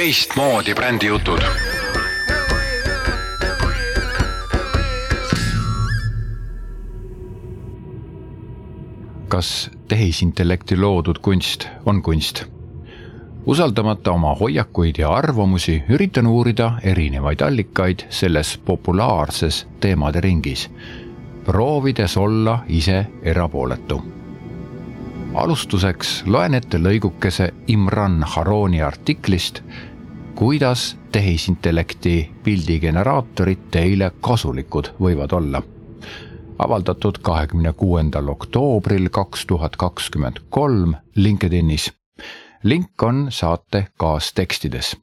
[0.00, 1.40] teistmoodi brändijutud
[9.28, 12.44] kas tehisintellekti loodud kunst on kunst?
[13.46, 20.70] usaldamata oma hoiakuid ja arvamusi, üritan uurida erinevaid allikaid selles populaarses teemade ringis,
[21.44, 24.02] proovides olla ise erapooletu.
[25.34, 29.62] alustuseks loen ette lõigukese Imran Haroni artiklist,
[30.40, 35.60] kuidas tehisintellekti pildigeneraatorid teile kasulikud võivad olla
[36.58, 41.92] avaldatud kahekümne kuuendal oktoobril kaks tuhat kakskümmend kolm LinkedInis.
[42.64, 44.96] link on saate kaastekstides.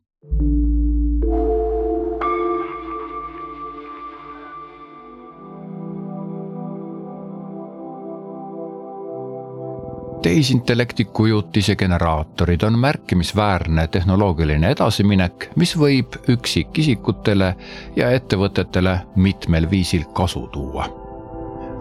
[10.28, 17.54] Tehisintellekti kujutise generaatorid on märkimisväärne tehnoloogiline edasiminek, mis võib üksikisikutele
[17.96, 20.90] ja ettevõtetele mitmel viisil kasu tuua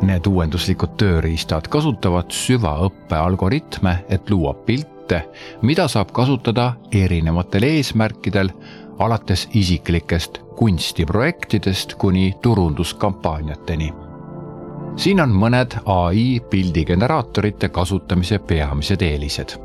[0.06, 5.22] Need uuenduslikud tööriistad kasutavad süvaõppe algoritme, et luua pilte,
[5.62, 8.52] mida saab kasutada erinevatel eesmärkidel,
[8.98, 14.05] alates isiklikest kunstiprojektidest kuni turunduskampaaniateni.
[14.96, 19.56] Siin on mõned ai pildigeneraatorite kasutamise peamised eelised.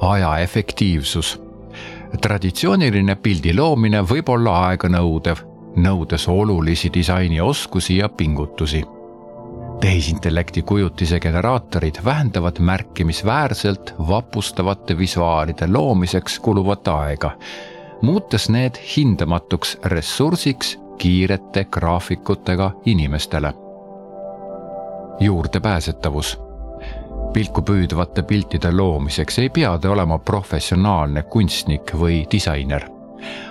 [0.00, 1.42] aja efektiivsus.
[2.20, 5.36] traditsiooniline pildi loomine võib olla aeganõudev,
[5.76, 8.84] nõudes olulisi disainioskusi ja pingutusi
[9.82, 17.30] tehisintellekti kujutise generaatorid vähendavad märkimisväärselt vapustavate visuaalide loomiseks kuluvat aega,
[18.02, 23.52] muutes need hindamatuks ressursiks kiirete graafikutega inimestele.
[25.20, 26.38] Juurdepääsetavus
[27.32, 32.88] pilku püüdvate piltide loomiseks ei pea te olema professionaalne kunstnik või disainer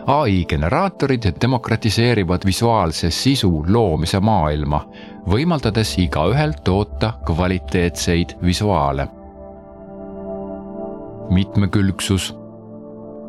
[0.07, 4.81] ai generaatorid demokratiseerivad visuaalse sisu loomise maailma,
[5.29, 9.07] võimaldades igaühel toota kvaliteetseid visuaale.
[11.29, 12.35] mitmekülgsus.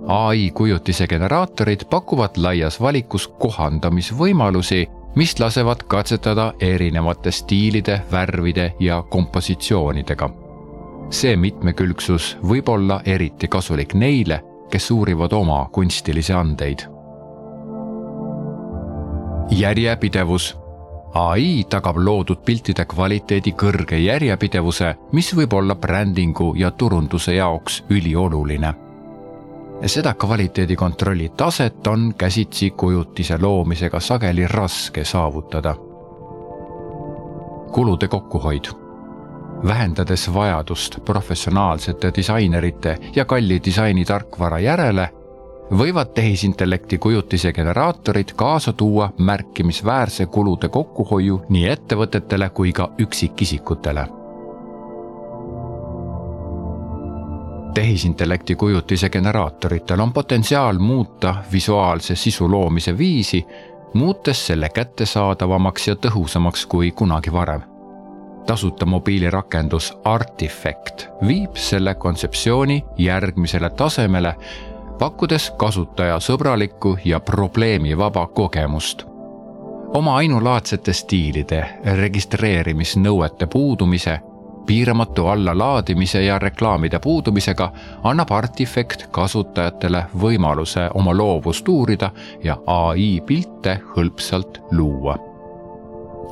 [0.07, 10.31] ai kujutise generaatorid pakuvad laias valikus kohandamisvõimalusi, mis lasevad katsetada erinevate stiilide, värvide ja kompositsioonidega
[11.13, 14.41] see mitmekülgsus võib olla eriti kasulik neile,
[14.73, 16.89] kes uurivad oma kunstilisi andeid.
[19.51, 20.57] järjepidevus.
[21.15, 28.75] ai tagab loodud piltide kvaliteedi kõrge järjepidevuse, mis võib olla brändingu ja turunduse jaoks ülioluline
[29.87, 35.75] seda kvaliteedikontrolli taset on käsitsi kujutise loomisega sageli raske saavutada.
[37.73, 38.65] kulude kokkuhoid
[39.67, 45.09] vähendades vajadust professionaalsete disainerite ja kalli disainitarkvara järele,
[45.79, 54.22] võivad tehisintellekti kujutise generaatorid kaasa tuua märkimisväärse kulude kokkuhoiu nii ettevõtetele kui ka üksikisikutele.
[57.75, 63.47] Tehisintellekti kujutise generaatoritel on potentsiaal muuta visuaalse sisu loomise viisi,
[63.95, 67.73] muutes selle kättesaadavamaks ja tõhusamaks kui kunagi varem
[68.47, 74.35] tasuta mobiilirakendus Artifact viib selle kontseptsiooni järgmisele tasemele,
[74.99, 79.07] pakkudes kasutajasõbralikku ja probleemivaba kogemust.
[79.95, 84.21] oma ainulaadsete stiilide, registreerimisnõuete puudumise,
[84.67, 92.11] piiramatu allalaadimise ja reklaamide puudumisega annab Artifact kasutajatele võimaluse oma loovust uurida
[92.45, 95.19] ja ai pilte hõlpsalt luua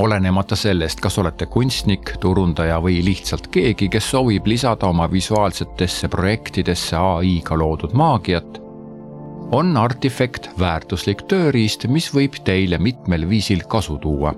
[0.00, 6.97] olenemata sellest, kas olete kunstnik, turundaja või lihtsalt keegi, kes soovib lisada oma visuaalsetesse projektidesse
[6.97, 8.60] ai-ga loodud maagiat,
[9.52, 14.32] on Artifact väärtuslik tööriist, mis võib teile mitmel viisil kasu tuua.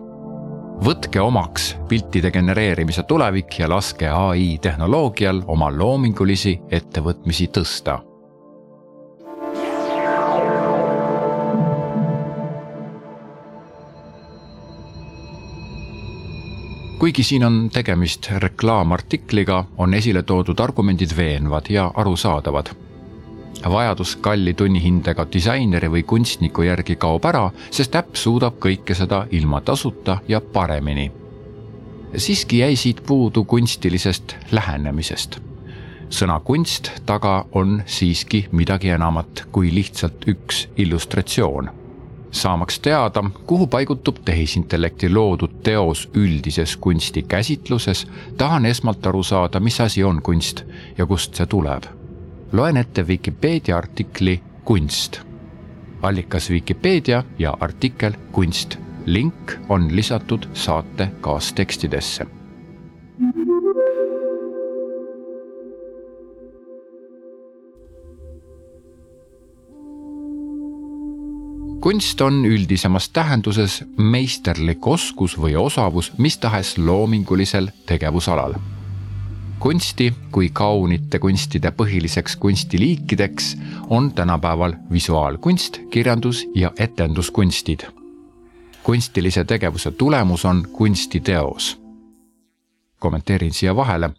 [0.83, 8.01] Võtke omaks piltide genereerimise tulevik ja laske ai tehnoloogial oma loomingulisi ettevõtmisi tõsta
[17.03, 22.71] kuigi siin on tegemist reklaamartikliga, on esile toodud argumendid veenvad ja arusaadavad.
[23.71, 29.61] Vajadus kalli tunnihindega disaineri või kunstniku järgi kaob ära, sest äpp suudab kõike seda ilma
[29.61, 31.13] tasuta ja paremini.
[32.17, 35.41] siiski jäi siit puudu kunstilisest lähenemisest
[36.13, 41.71] sõna kunst taga on siiski midagi enamat kui lihtsalt üks illustratsioon
[42.33, 48.07] saamaks teada, kuhu paigutub tehisintellekti loodud teos üldises kunstikäsitluses,
[48.37, 50.65] tahan esmalt aru saada, mis asi on kunst
[50.99, 51.85] ja kust see tuleb.
[52.53, 55.21] Loen ette Vikipeedia artikli kunst.
[56.03, 58.77] allikas Vikipeedia ja artikkel Kunst.
[59.07, 62.27] link on lisatud saate kaastekstidesse
[71.81, 78.55] kunst on üldisemas tähenduses meisterlik oskus või osavus mis tahes loomingulisel tegevusalal.
[79.63, 83.57] Kunsti kui kaunite kunstide põhiliseks kunstiliikideks
[83.91, 87.81] on tänapäeval visuaalkunst, kirjandus ja etenduskunstid.
[88.83, 91.81] kunstilise tegevuse tulemus on kunstiteos.
[92.99, 94.11] kommenteerin siia vahele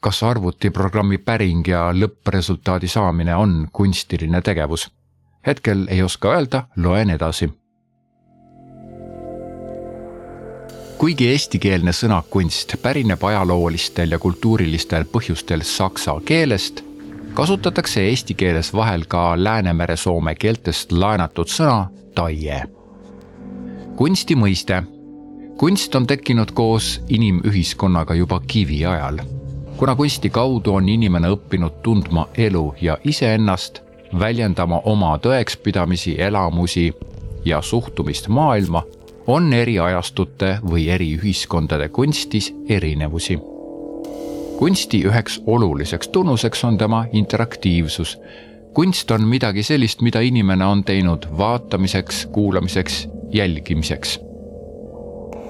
[0.00, 4.90] kas arvutiprogrammi päring ja lõppresultaadi saamine on kunstiline tegevus
[5.46, 7.59] hetkel ei oska öelda, loen edasi.
[11.00, 16.82] Kuigi eestikeelne sõna kunst pärineb ajaloolistel ja kultuurilistel põhjustel saksa keelest,
[17.34, 22.62] kasutatakse eesti keeles vahel ka Läänemere-Soome keeltest laenatud sõna taie.
[23.96, 24.82] kunsti mõiste.
[25.56, 29.18] kunst on tekkinud koos inimühiskonnaga juba kiviajal.
[29.76, 33.80] kuna kunsti kaudu on inimene õppinud tundma elu ja iseennast
[34.18, 36.92] väljendama oma tõekspidamisi, elamusi
[37.44, 38.82] ja suhtumist maailma,
[39.30, 43.38] on eri ajastute või eri ühiskondade kunstis erinevusi.
[44.58, 48.18] kunsti üheks oluliseks tunnuseks on tema interaktiivsus.
[48.74, 54.20] kunst on midagi sellist, mida inimene on teinud vaatamiseks, kuulamiseks, jälgimiseks.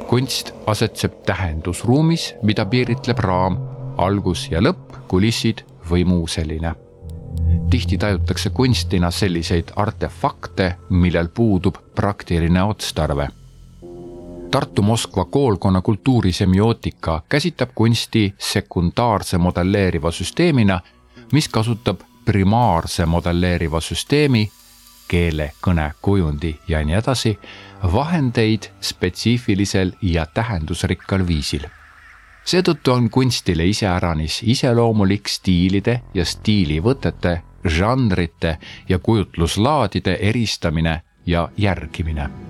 [0.09, 3.59] kunst asetseb tähendusruumis, mida piiritleb raam,
[3.97, 6.75] algus ja lõpp, kulissid või muu selline
[7.71, 13.29] tihti tajutakse kunstina selliseid artefakte, millel puudub praktiline otstarve.
[14.51, 20.81] Tartu-Moskva koolkonna kultuurisemiootika käsitleb kunsti sekundaarse modelleeriva süsteemina,
[21.33, 24.51] mis kasutab primaarse modelleeriva süsteemi,
[25.09, 27.39] keele, kõne, kujundi ja nii edasi,
[27.93, 31.67] vahendeid spetsiifilisel ja tähendusrikkal viisil
[32.45, 38.57] seetõttu on kunstile iseäranis iseloomulik stiilide ja stiilivõtete, žanrite
[38.89, 42.50] ja kujutluslaadide eristamine ja järgimine.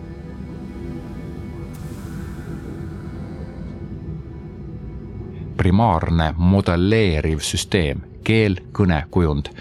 [5.61, 9.53] Primaarne modelleeriv süsteem, keel, kõne, kujund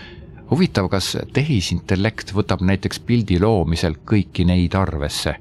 [0.50, 5.36] huvitav, kas tehisintellekt võtab näiteks pildi loomisel kõiki neid arvesse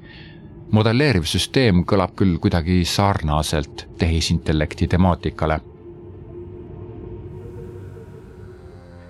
[0.71, 5.59] modelleeriv süsteem kõlab küll kuidagi sarnaselt tehisintellekti temaatikale.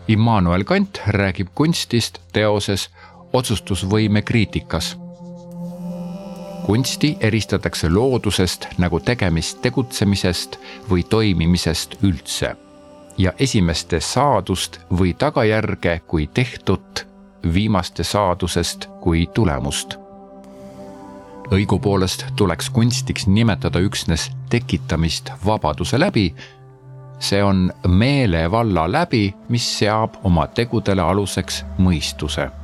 [0.10, 2.88] Immanuel Kant räägib kunstist teoses
[3.34, 4.96] otsustusvõime kriitikas.
[6.70, 12.52] Kunsti eristatakse loodusest nagu tegemist tegutsemisest või toimimisest üldse
[13.18, 17.08] ja esimeste saadust või tagajärge kui tehtut,
[17.54, 19.98] viimaste saadusest kui tulemust
[21.50, 26.36] õigupoolest tuleks kunstiks nimetada üksnes tekitamist vabaduse läbi.
[27.20, 32.59] see on meelevalla läbi, mis seab oma tegudele aluseks mõistuse.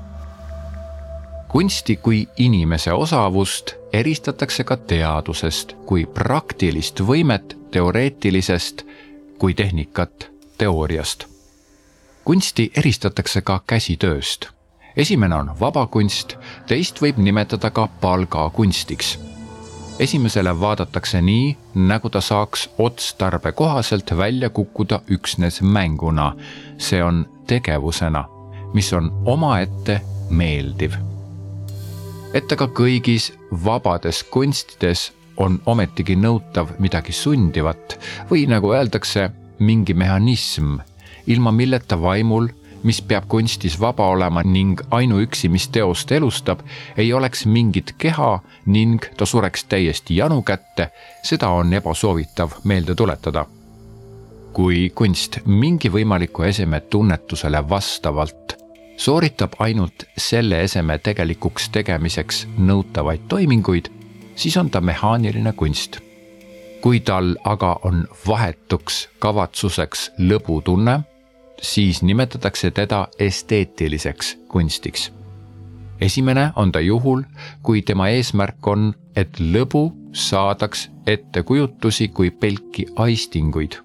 [1.55, 8.83] Kunsti kui inimese osavust eristatakse ka teadusest kui praktilist võimet teoreetilisest
[9.39, 11.23] kui tehnikat teooriast.
[12.25, 14.49] kunsti eristatakse ka käsitööst
[14.97, 16.35] esimene on vabakunst,
[16.67, 19.19] teist võib nimetada ka palgakunstiks.
[19.99, 26.35] esimesele vaadatakse nii, nagu ta saaks otstarbekohaselt välja kukkuda üksnes mänguna.
[26.77, 28.25] see on tegevusena,
[28.73, 31.14] mis on omaette meeldiv.
[32.35, 33.31] Et aga kõigis
[33.63, 37.97] vabades kunstides on ometigi nõutav midagi sundivat
[38.29, 40.77] või nagu öeldakse, mingi mehhanism,
[41.31, 42.51] ilma milleta vaimul
[42.85, 46.61] mis peab kunstis vaba olema ning ainuüksi, mis teost elustab,
[46.97, 50.91] ei oleks mingit keha ning ta sureks täiesti janu kätte,
[51.23, 53.45] seda on ebasoovitav meelde tuletada.
[54.55, 58.64] kui kunst mingi võimaliku eseme tunnetusele vastavalt
[58.97, 63.89] sooritab ainult selle eseme tegelikuks tegemiseks nõutavaid toiminguid,
[64.35, 65.99] siis on ta mehaaniline kunst.
[66.81, 70.99] kui tal aga on vahetuks kavatsuseks lõbutunne
[71.61, 75.13] siis nimetatakse teda esteetiliseks kunstiks.
[76.01, 77.23] esimene on ta juhul,
[77.63, 83.79] kui tema eesmärk on, et lõbu saadaks ettekujutusi kui pelki aistinguid.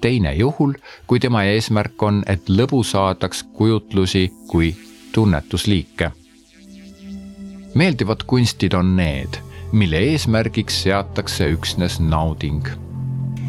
[0.00, 0.72] Teine juhul,
[1.06, 4.76] kui tema eesmärk on, et lõbu saadaks kujutlusi kui
[5.12, 6.10] tunnetusliike.
[7.74, 9.38] meeldivad kunstid on need,
[9.72, 12.66] mille eesmärgiks seatakse üksnes nauding,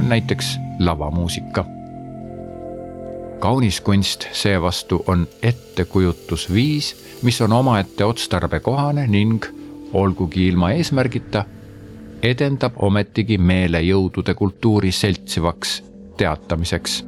[0.07, 1.65] näiteks lavamuusika
[3.41, 9.45] kaunis kunst seevastu on ettekujutusviis, mis on omaette otstarbekohane ning
[9.93, 11.45] olgugi ilma eesmärgita,
[12.23, 15.79] edendab ometigi meelejõudude kultuuri seltsivaks
[16.21, 17.05] teatamiseks.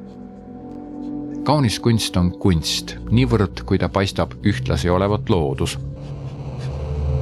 [1.43, 5.77] kaunis kunst on kunst, niivõrd kui ta paistab ühtlasi olevat loodus.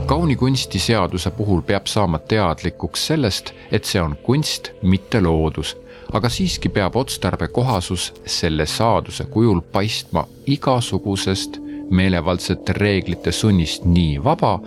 [0.05, 5.75] kauni kunsti seaduse puhul peab saama teadlikuks sellest, et see on kunst, mitte loodus
[6.13, 14.59] aga siiski peab otstarbekohasus selle saaduse kujul paistma igasugusest meelevaldsete reeglite sunnist nii vaba,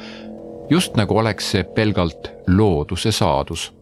[0.71, 3.73] just nagu oleks see pelgalt looduse saadus.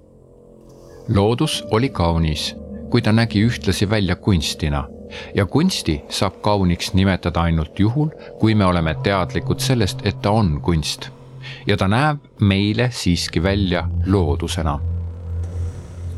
[1.08, 2.54] loodus oli kaunis,
[2.92, 4.84] kui ta nägi ühtlasi välja kunstina
[5.34, 10.60] ja kunsti saab kauniks nimetada ainult juhul, kui me oleme teadlikud sellest, et ta on
[10.60, 11.08] kunst
[11.66, 14.78] ja ta näeb meile siiski välja loodusena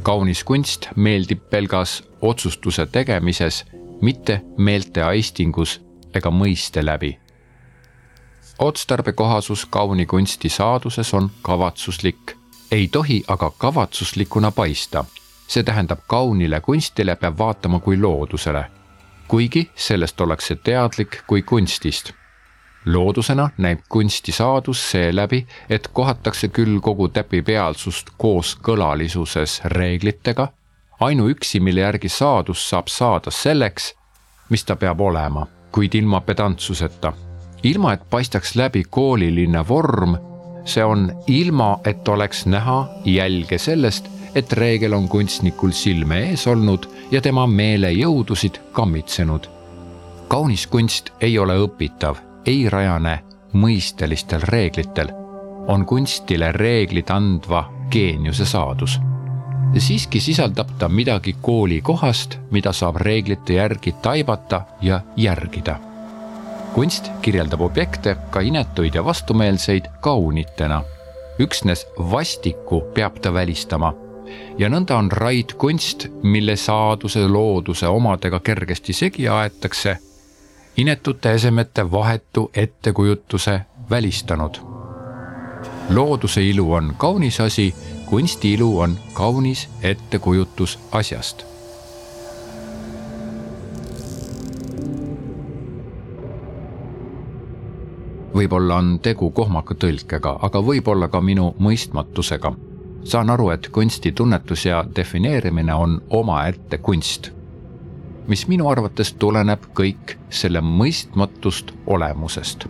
[0.04, 3.64] kaunis kunst meeldib pelgas otsustuse tegemises,
[4.00, 5.78] mitte meelte aistingus
[6.14, 7.16] ega mõiste läbi.
[8.58, 12.36] otstarbekohasus kauni kunsti saaduses on kavatsuslik,
[12.70, 15.04] ei tohi aga kavatsuslikuna paista.
[15.48, 18.64] See tähendab, kaunile kunstile peab vaatama kui loodusele,
[19.28, 22.12] kuigi sellest ollakse teadlik kui kunstist.
[22.86, 30.48] Loodusena näib kunstisaadus seeläbi, et kohatakse küll kogu täpipealsust kooskõlalisuses reeglitega,
[31.00, 33.94] ainuüksi, mille järgi saadus saab saada selleks,
[34.50, 37.12] mis ta peab olema, kuid ilma pedantsuseta.
[37.62, 40.16] ilma, et paistaks läbi kooliline vorm,
[40.64, 46.88] see on ilma, et oleks näha jälge sellest, et reegel on kunstnikul silme ees olnud
[47.10, 49.48] ja tema meelejõudusid kammitsenud.
[50.28, 53.18] kaunis kunst ei ole õpitav ei rajane
[53.54, 55.08] mõistelistel reeglitel,
[55.68, 59.00] on kunstile reeglid andva geeniuse saadus.
[59.78, 65.78] siiski sisaldab ta midagi koolikohast, mida saab reeglite järgi taibata ja järgida.
[66.74, 70.82] kunst kirjeldab objekte, ka inetuid ja vastumeelseid, kaunitena.
[71.40, 74.03] üksnes vastikku peab ta välistama
[74.58, 79.98] ja nõnda on raidkunst, mille saaduse looduse omadega kergesti segi aetakse
[80.76, 84.58] inetute esemete vahetu ettekujutuse välistanud.
[85.90, 87.74] looduse ilu on kaunis asi,
[88.06, 91.54] kunsti ilu on kaunis ettekujutus asjast
[98.34, 102.54] võib-olla on tegu kohmaka tõlkega, aga võib-olla ka minu mõistmatusega.
[103.04, 107.34] Saan aru, et kunsti tunnetus ja defineerimine on omaette kunst
[108.26, 112.66] mis minu arvates tuleneb kõik selle mõistmatust olemusest.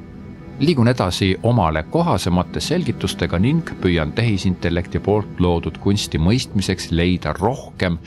[0.58, 7.98] liigun edasi omale kohasemate selgitustega ning püüan tehisintellekti poolt loodud kunsti mõistmiseks leida rohkem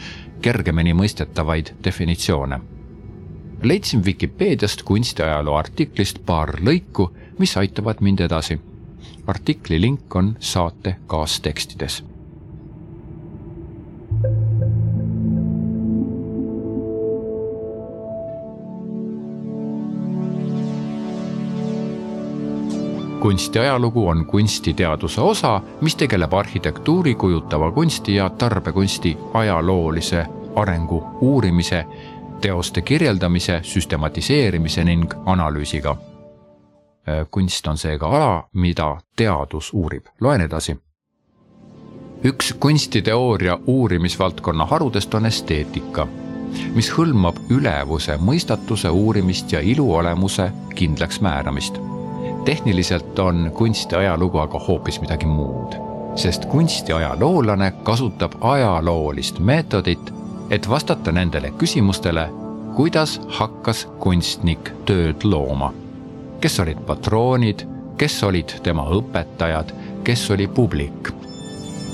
[0.41, 2.60] kergemini mõistetavaid definitsioone.
[3.63, 8.60] leidsin Vikipeediast kunstiajaloo artiklist paar lõiku, mis aitavad mind edasi.
[9.27, 12.17] artikli link on saate kaastekstides
[23.22, 31.86] kunstiajalugu on kunstiteaduse osa, mis tegeleb arhitektuuri, kujutava kunsti ja tarbekunsti ajaloolise arengu uurimise,
[32.42, 35.98] teoste kirjeldamise, süstematiseerimise ning analüüsiga.
[37.32, 40.06] kunst on seega ala, mida teadus uurib.
[40.22, 40.78] loen edasi.
[42.24, 46.08] üks kunstiteooria uurimisvaldkonna harudest on esteetika,
[46.76, 51.97] mis hõlmab ülevuse mõistatuse uurimist ja iluolemuse kindlaks määramist
[52.48, 55.74] tehniliselt on kunsti ajalugu aga hoopis midagi muud,
[56.16, 60.13] sest kunstiajaloolane kasutab ajaloolist meetodit,
[60.50, 62.30] et vastata nendele küsimustele,
[62.75, 65.74] kuidas hakkas kunstnik tööd looma.
[66.39, 67.66] kes olid patroonid,
[67.98, 69.74] kes olid tema õpetajad,
[70.04, 71.10] kes oli publik,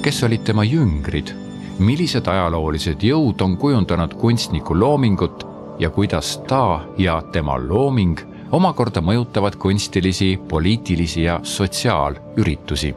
[0.05, 1.31] kes olid tema jüngrid,
[1.79, 5.47] millised ajaloolised jõud on kujundanud kunstniku loomingut
[5.79, 12.95] ja kuidas ta ja tema looming omakorda mõjutavad kunstilisi, poliitilisi ja sotsiaalüritusi.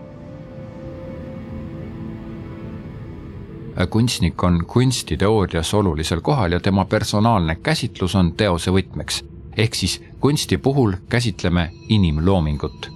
[3.91, 9.25] kunstnik on kunstiteoorias olulisel kohal ja tema personaalne käsitlus on teose võtmeks.
[9.57, 12.91] ehk siis kunsti puhul käsitleme inimloomingut.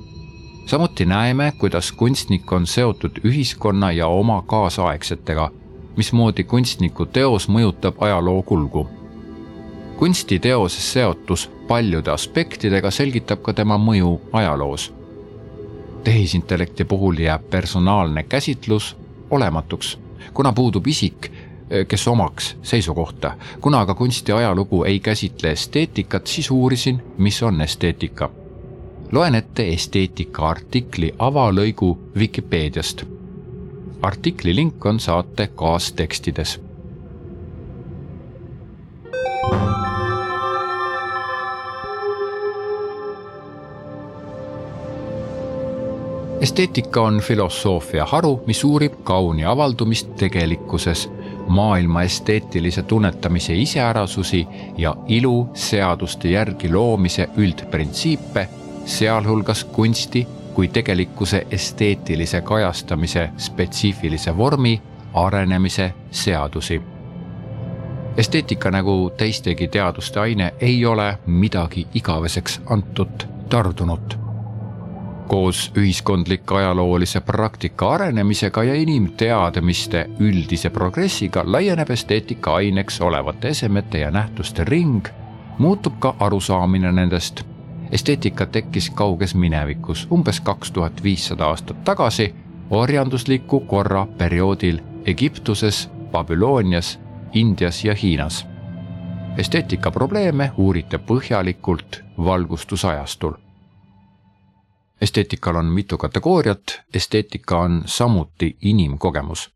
[0.66, 5.50] samuti näeme, kuidas kunstnik on seotud ühiskonna ja oma kaasaegsetega,
[5.96, 8.88] mismoodi kunstniku teos mõjutab ajaloo kulgu
[10.00, 14.92] kunstiteose seotus paljude aspektidega selgitab ka tema mõju ajaloos.
[16.04, 18.96] tehisintellekti puhul jääb personaalne käsitlus
[19.30, 19.98] olematuks,
[20.34, 21.30] kuna puudub isik,
[21.88, 23.36] kes omaks seisukohta.
[23.60, 28.30] kuna aga kunsti ajalugu ei käsitle esteetikat, siis uurisin, mis on esteetika.
[29.12, 33.04] loen ette esteetika artikli avalõigu Vikipeediast.
[34.02, 36.60] artikli link on saate kaastekstides
[46.40, 51.10] esteetika on filosoofia haru, mis uurib kauni avaldumist tegelikkuses,
[51.48, 54.46] maailma esteetilise tunnetamise iseärasusi
[54.78, 58.48] ja ilu seaduste järgi loomise üldprintsiipe,
[58.84, 64.82] sealhulgas kunsti kui tegelikkuse esteetilise kajastamise spetsiifilise vormi
[65.14, 66.82] arenemise seadusi.
[68.16, 74.19] esteetika nagu teistegi teaduste aine ei ole midagi igaveseks antud tardunut
[75.30, 84.10] koos ühiskondlike ajaloolise praktika arenemisega ja inimteadmiste üldise progressiga laieneb esteetika aineks olevate esemete ja
[84.10, 85.06] nähtuste ring,
[85.58, 87.44] muutub ka arusaamine nendest.
[87.92, 92.34] esteetika tekkis kauges minevikus umbes kaks tuhat viissada aastat tagasi
[92.70, 97.00] orjandusliku korra perioodil Egiptuses, Babylonias,
[97.32, 98.46] Indias ja Hiinas.
[99.36, 103.49] esteetika probleeme uuriti põhjalikult valgustusajastul
[105.00, 109.50] esteetikal on mitu kategooriat, esteetika on samuti inimkogemus.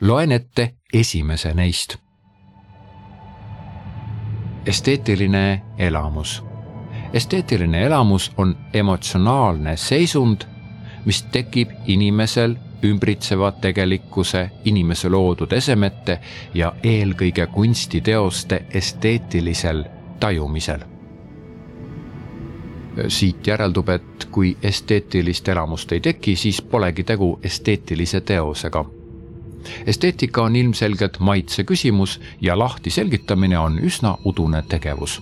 [0.00, 1.96] loen ette esimese neist.
[4.66, 6.44] esteetiline elamus.
[7.12, 10.42] esteetiline elamus on emotsionaalne seisund,
[11.04, 16.20] mis tekib inimesel ümbritseva tegelikkuse, inimese loodud esemete
[16.54, 19.84] ja eelkõige kunstiteoste esteetilisel
[20.20, 20.91] tajumisel
[23.08, 28.84] siit järeldub, et kui esteetilist elamust ei teki, siis polegi tegu esteetilise teosega.
[29.86, 35.20] esteetika on ilmselgelt maitse küsimus ja lahti selgitamine on üsna udune tegevus.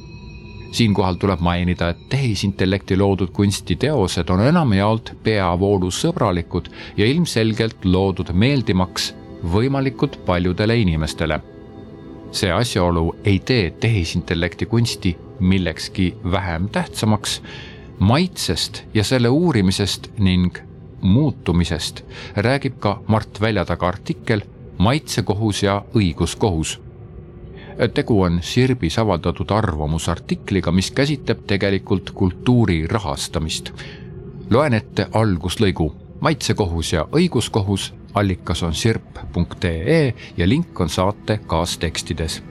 [0.72, 9.14] siinkohal tuleb mainida, et tehisintellekti loodud kunstiteosed on enamjaolt peavoolusõbralikud ja ilmselgelt loodud meeldimaks
[9.52, 11.40] võimalikult paljudele inimestele
[12.32, 17.42] see asjaolu ei tee tehisintellekti kunsti millekski vähem tähtsamaks.
[17.98, 20.58] maitsest ja selle uurimisest ning
[21.00, 22.04] muutumisest
[22.36, 24.40] räägib ka Mart Väljataga artikkel
[24.78, 26.80] Maitsekohus ja õiguskohus.
[27.94, 33.72] tegu on Sirbis avaldatud arvamusartikliga, mis käsitleb tegelikult kultuuri rahastamist.
[34.50, 42.42] loen ette alguslõigu maitsekohus ja õiguskohus allikas on sirp.ee ja link on saate kaastekstides.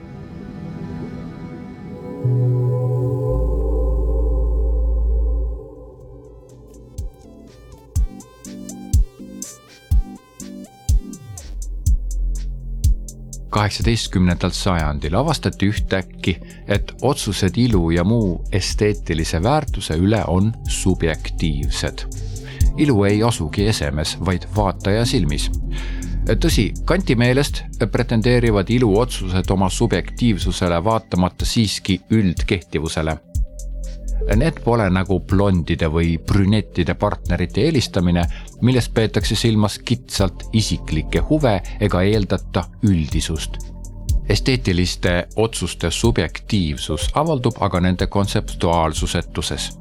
[13.50, 16.36] kaheksateistkümnendal sajandil avastati ühtäkki,
[16.68, 22.29] et otsused ilu ja muu esteetilise väärtuse üle on subjektiivsed
[22.76, 25.50] ilu ei asugi esemes, vaid vaataja silmis.
[26.30, 33.16] tõsi, Kanti meelest pretendeerivad iluotsused oma subjektiivsusele vaatamata siiski üldkehtivusele.
[34.36, 38.24] Need pole nagu blondide või brünettide partnerite eelistamine,
[38.60, 43.58] millest peetakse silmas kitsalt isiklikke huve ega eeldata üldisust
[44.30, 49.79] esteetiliste otsuste subjektiivsus avaldub aga nende kontseptuaalsusetuses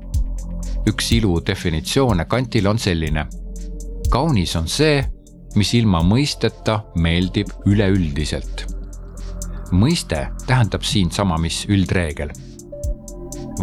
[0.89, 3.25] üks ilu definitsioone Kantil on selline.
[4.10, 5.04] kaunis on see,
[5.56, 8.65] mis ilma mõisteta meeldib üleüldiselt.
[9.71, 12.32] mõiste tähendab siin sama, mis üldreegel.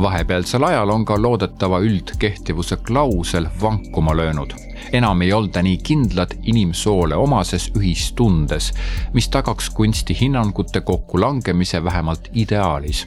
[0.02, 4.54] vahepealsel ajal on ka loodetava üldkehtivuse klausel vankuma löönud.
[4.92, 8.72] enam ei olda nii kindlad inimsoole omases ühistundes,
[9.12, 13.06] mis tagaks kunstihinnangute kokkulangemise vähemalt ideaalis.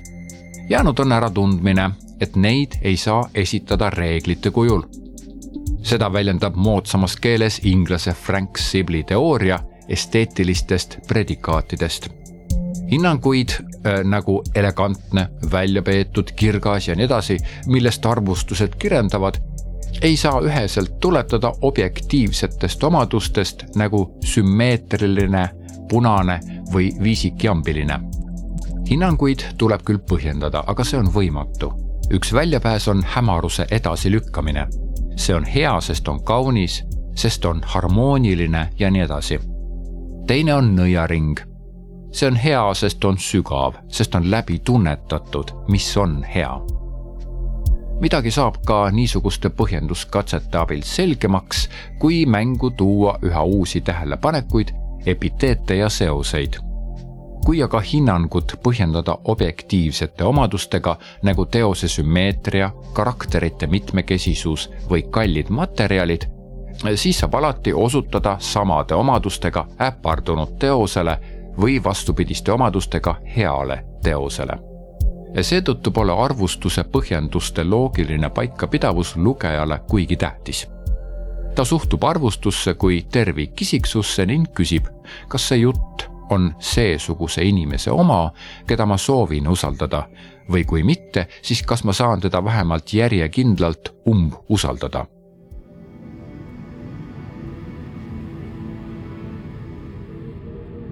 [0.70, 4.82] Jäänud on äratundmine et neid ei saa esitada reeglite kujul.
[5.84, 12.10] seda väljendab moodsamas keeles inglase Frank Sibli teooria esteetilistest predikaatidest.
[12.92, 19.38] hinnanguid äh, nagu elegantne, väljapeetud, kirgas ja nii edasi, millest arvustused kirjeldavad,
[20.02, 25.50] ei saa üheselt tuletada objektiivsetest omadustest nagu sümmeetriline,
[25.90, 26.40] punane
[26.74, 28.19] või viisikjambiline
[28.90, 31.72] hinnanguid tuleb küll põhjendada, aga see on võimatu
[32.10, 34.68] üks väljapääs on hämaruse edasilükkamine.
[35.16, 36.84] see on hea, sest on kaunis,
[37.16, 39.40] sest on harmooniline ja nii edasi.
[40.28, 41.40] teine on nõiaring.
[42.12, 46.60] see on hea, sest on sügav, sest on läbi tunnetatud, mis on hea.
[48.02, 54.74] midagi saab ka niisuguste põhjenduskatsete abil selgemaks, kui mängu tuua üha uusi tähelepanekuid,
[55.06, 56.69] epiteete ja seoseid
[57.46, 66.28] kui aga hinnangut põhjendada objektiivsete omadustega nagu teose sümmeetria, karakterite mitmekesisus või kallid materjalid,
[66.96, 71.20] siis saab alati osutada samade omadustega äpardunud teosele
[71.60, 74.60] või vastupidiste omadustega heale teosele
[75.42, 80.68] seetõttu pole arvustuse põhjenduste loogiline paikapidavus lugejale kuigi tähtis.
[81.56, 84.88] ta suhtub arvustusse kui tervikisiksusse ning küsib,
[85.28, 88.32] kas see jutt on seesuguse inimese oma,
[88.68, 90.04] keda ma soovin usaldada.
[90.50, 95.06] Või kui mitte, siis kas ma saan teda vähemalt järjekindlalt umbusaldada?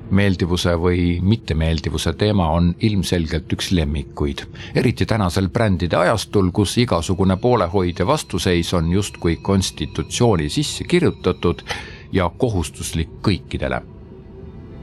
[0.08, 4.46] Meeldivuse või mittemeeldivuse teema on ilmselgelt üks lemmikuid,
[4.76, 11.66] eriti tänasel brändide ajastul, kus igasugune poolehoid ja vastuseis on justkui konstitutsiooni sisse kirjutatud
[12.12, 13.97] ja kohustuslik kõikidele.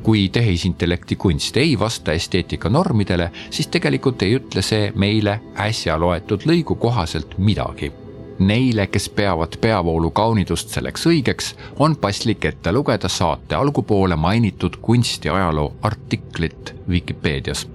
[0.04, 6.44] Kui tehisintellekti kunst ei vasta esteetika normidele, siis tegelikult ei ütle see meile äsja loetud
[6.48, 7.92] lõigu kohaselt midagi.
[8.38, 15.68] Neile, kes peavad peavoolu kaunidust selleks õigeks, on paslik ette lugeda saate algupoole mainitud kunstiajaloo
[15.82, 17.68] artiklit Vikipeedias,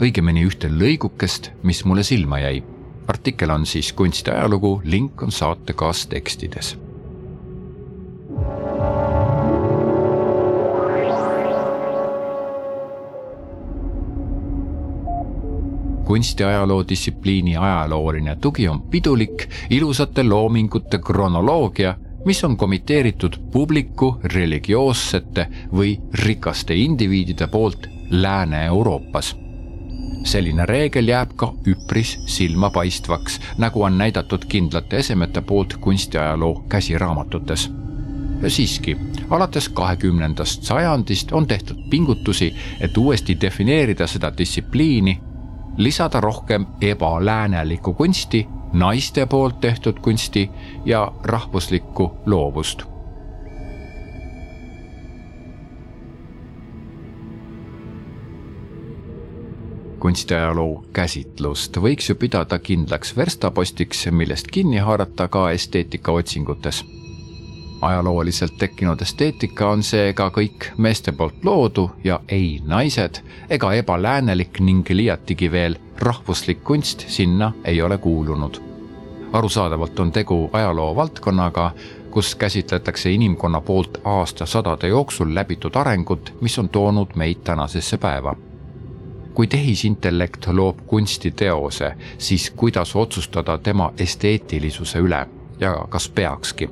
[0.00, 2.64] õigemini ühte lõigukest, mis mulle silma jäi.
[3.06, 6.76] artikkel on siis kunstiajalugu, link on saate kaastekstides
[16.16, 25.98] kunstiajaloo distsipliini ajalooline tugi on pidulik ilusate loomingute kronoloogia, mis on komiteeritud publiku religioossete või
[26.14, 29.36] rikaste indiviidide poolt Lääne-Euroopas.
[30.24, 37.70] selline reegel jääb ka üpris silmapaistvaks, nagu on näidatud kindlate esemete poolt kunstiajaloo käsiraamatutes
[38.48, 38.96] siiski,
[39.30, 45.20] alates kahekümnendast sajandist on tehtud pingutusi, et uuesti defineerida seda distsipliini
[45.76, 50.50] lisada rohkem ebaläänelikku kunsti, naiste poolt tehtud kunsti
[50.84, 52.82] ja rahvuslikku loovust.
[60.06, 66.84] kunstiajaloo käsitlust võiks ju pidada kindlaks verstapostiks, millest kinni haarata ka esteetikaotsingutes
[67.80, 74.88] ajalooliselt tekkinud esteetika on seega kõik meeste poolt loodu ja ei naised ega ebaläänelik ning
[74.90, 78.60] liiatigi veel rahvuslik kunst sinna ei ole kuulunud.
[79.32, 81.70] arusaadavalt on tegu ajaloo valdkonnaga,
[82.10, 88.36] kus käsitletakse inimkonna poolt aastasadade jooksul läbitud arengut, mis on toonud meid tänasesse päeva
[89.34, 95.26] kui tehisintellekt loob kunstiteose, siis kuidas otsustada tema esteetilisuse üle
[95.60, 96.70] ja kas peakski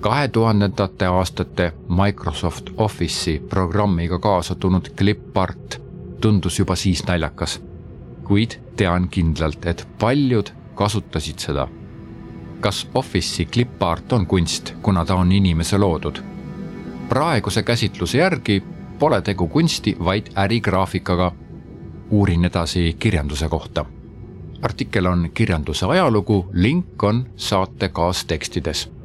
[0.00, 5.82] kahe tuhandendate aastate Microsoft Office'i programmiga kaasa tulnud klippart
[6.20, 7.62] tundus juba siis naljakas.
[8.24, 11.68] kuid tean kindlalt, et paljud kasutasid seda.
[12.60, 16.22] kas Office'i klippart on kunst, kuna ta on inimese loodud?
[17.08, 18.62] praeguse käsitluse järgi
[18.98, 21.32] pole tegu kunsti, vaid ärigraafikaga.
[22.10, 23.84] uurin edasi kirjanduse kohta
[24.62, 28.99] artikkel on kirjanduse ajalugu, link on saate kaastekstides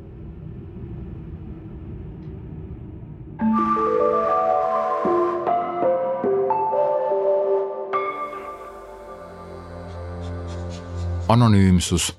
[11.27, 12.15] anonüümsus.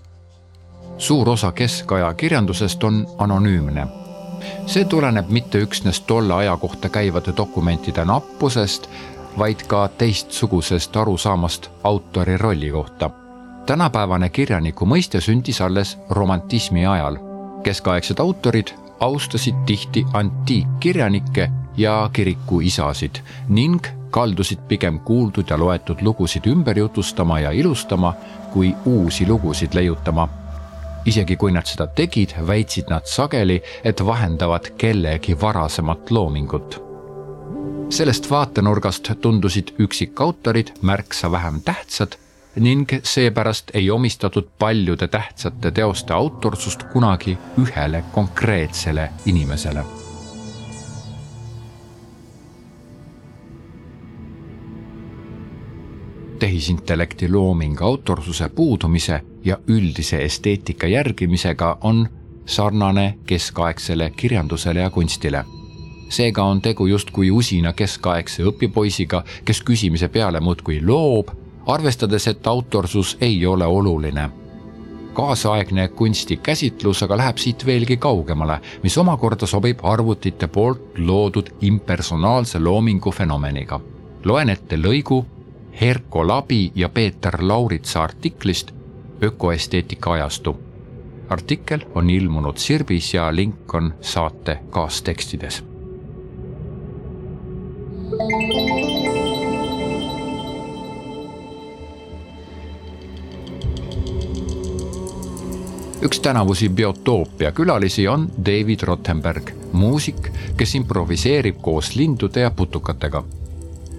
[0.98, 3.86] suur osa keskaja kirjandusest on anonüümne.
[4.66, 8.90] see tuleneb mitte üksnes tolle aja kohta käivate dokumentide nappusest,
[9.38, 13.10] vaid ka teistsugusest arusaamast autori rolli kohta.
[13.66, 17.16] tänapäevane kirjaniku mõiste sündis alles romantismi ajal.
[17.62, 18.68] keskaegsed autorid
[19.00, 23.16] austasid tihti antiikkirjanikke ja kirikuisasid
[23.48, 23.86] ning
[24.16, 28.14] kaldusid pigem kuuldud ja loetud lugusid ümber jutustama ja ilustama,
[28.52, 30.28] kui uusi lugusid leiutama.
[31.06, 36.80] isegi kui nad seda tegid, väitsid nad sageli, et vahendavad kellegi varasemat loomingut.
[37.90, 42.16] sellest vaatenurgast tundusid üksikautorid märksa vähem tähtsad
[42.56, 49.84] ning seepärast ei omistatud paljude tähtsate teoste autorsust kunagi ühele konkreetsele inimesele
[56.36, 62.08] tehisintellekti looming autorsuse puudumise ja üldise esteetika järgimisega on
[62.46, 65.44] sarnane keskaegsele kirjandusele ja kunstile.
[66.08, 71.28] seega on tegu justkui usina keskaegse õpipoisiga, kes küsimise peale muudkui loob,
[71.66, 74.30] arvestades, et autorsus ei ole oluline.
[75.12, 83.10] kaasaegne kunstikäsitlus aga läheb siit veelgi kaugemale, mis omakorda sobib arvutite poolt loodud impersonaalse loomingu
[83.10, 83.80] fenomeniga
[84.26, 85.24] loen ette lõigu
[85.80, 88.70] Herko Labi ja Peeter Lauritsa artiklist
[89.22, 90.56] Ökoesteetika ajastu.
[91.28, 95.64] artikkel on ilmunud Sirbis ja link on saate kaastekstides.
[106.02, 113.24] üks tänavusi Biotoopia külalisi on David Rothenberg, muusik, kes improviseerib koos lindude ja putukatega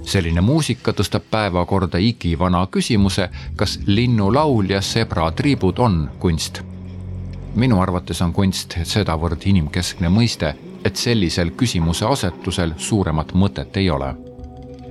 [0.07, 6.61] selline muusika tõstab päevakorda igivana küsimuse, kas linnulaul ja sebratriibud on kunst.
[7.55, 10.53] minu arvates on kunst sedavõrd inimkeskne mõiste,
[10.85, 14.15] et sellisel küsimuse asetusel suuremat mõtet ei ole.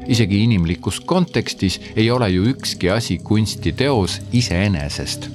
[0.06, 5.30] isegi inimlikus kontekstis ei ole ju ükski asi kunstiteos iseenesest.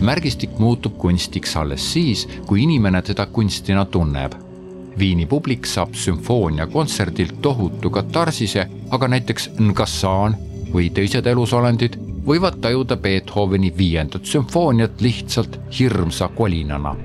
[0.00, 4.53] märgistik muutub kunstiks alles siis, kui inimene teda kunstina tunneb
[4.98, 10.36] Viini publik saab sümfooniakontserdilt tohutu katarsise, aga näiteks Nkassan
[10.74, 16.96] või teised elusolendid võivad tajuda Beethoveni viiendat sümfooniat lihtsalt hirmsa kolinana.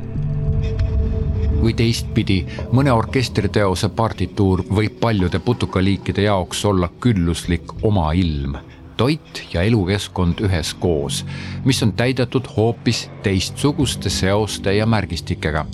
[1.59, 8.55] või teistpidi, mõne orkestriteose partituur võib paljude putukaliikide jaoks olla külluslik oma ilm
[8.97, 11.25] toit ja elukeskkond üheskoos,
[11.65, 15.65] mis on täidetud hoopis teistsuguste seoste ja märgistikega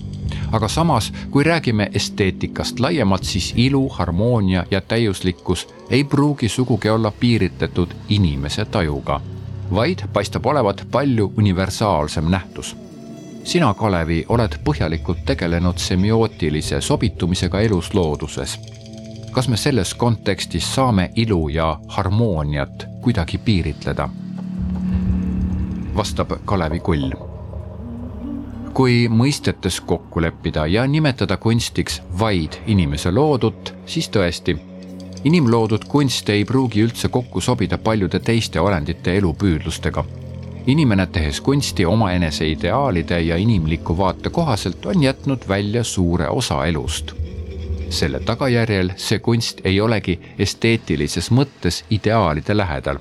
[0.51, 7.11] aga samas, kui räägime esteetikast laiemalt, siis ilu, harmoonia ja täiuslikkus ei pruugi sugugi olla
[7.11, 9.21] piiritletud inimese tajuga,
[9.73, 12.77] vaid paistab olevat palju universaalsem nähtus.
[13.43, 18.59] sina, Kalevi, oled põhjalikult tegelenud semiootilise sobitumisega elus looduses.
[19.31, 24.09] kas me selles kontekstis saame ilu ja harmooniat kuidagi piiritleda?
[25.95, 27.24] vastab Kalevi Kull
[28.75, 34.57] kui mõistetes kokku leppida ja nimetada kunstiks vaid inimese loodut, siis tõesti,
[35.23, 40.03] inimloodud kunst ei pruugi üldse kokku sobida paljude teiste olendite elupüüdlustega.
[40.67, 47.13] inimene, tehes kunsti omaenese ideaalide ja inimliku vaate kohaselt, on jätnud välja suure osa elust.
[47.89, 52.97] selle tagajärjel see kunst ei olegi esteetilises mõttes ideaalide lähedal.